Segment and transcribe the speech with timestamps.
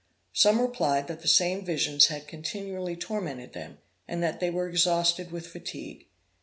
[0.33, 3.77] Some replied, that the same visions had continually tormented them,
[4.07, 6.07] and that they were exhausted with fatigue.